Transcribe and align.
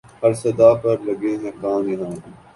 ہر 0.21 0.31
صدا 0.41 0.69
پر 0.81 0.95
لگے 1.07 1.33
ہیں 1.41 1.53
کان 1.61 1.83
یہاں 1.89 2.15